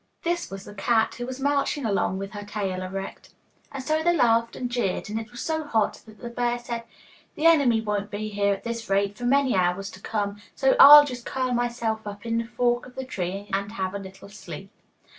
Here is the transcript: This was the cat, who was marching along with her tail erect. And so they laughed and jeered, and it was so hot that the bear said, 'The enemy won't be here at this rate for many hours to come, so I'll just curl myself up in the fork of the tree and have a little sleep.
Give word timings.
This 0.23 0.49
was 0.49 0.63
the 0.65 0.73
cat, 0.73 1.13
who 1.13 1.27
was 1.27 1.39
marching 1.39 1.85
along 1.85 2.17
with 2.17 2.31
her 2.31 2.41
tail 2.43 2.81
erect. 2.81 3.35
And 3.71 3.83
so 3.83 4.01
they 4.01 4.15
laughed 4.17 4.55
and 4.55 4.67
jeered, 4.67 5.11
and 5.11 5.19
it 5.19 5.29
was 5.29 5.41
so 5.43 5.63
hot 5.63 6.01
that 6.07 6.17
the 6.17 6.29
bear 6.29 6.57
said, 6.57 6.85
'The 7.35 7.45
enemy 7.45 7.81
won't 7.81 8.09
be 8.09 8.29
here 8.29 8.51
at 8.51 8.63
this 8.63 8.89
rate 8.89 9.15
for 9.15 9.25
many 9.25 9.53
hours 9.55 9.91
to 9.91 10.01
come, 10.01 10.41
so 10.55 10.75
I'll 10.79 11.05
just 11.05 11.23
curl 11.23 11.51
myself 11.53 12.07
up 12.07 12.25
in 12.25 12.39
the 12.39 12.45
fork 12.47 12.87
of 12.87 12.95
the 12.95 13.05
tree 13.05 13.47
and 13.53 13.73
have 13.73 13.93
a 13.93 13.99
little 13.99 14.29
sleep. 14.29 14.71